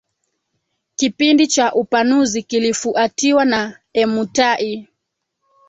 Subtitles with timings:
[0.95, 4.87] Kipindi cha upanuzi kilifuatiwa na Emutai